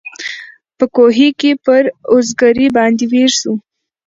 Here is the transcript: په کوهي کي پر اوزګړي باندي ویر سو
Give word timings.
په 0.77 0.85
کوهي 0.95 1.29
کي 1.39 1.51
پر 1.65 1.81
اوزګړي 2.11 2.67
باندي 2.75 3.05
ویر 3.11 3.31
سو 3.41 3.53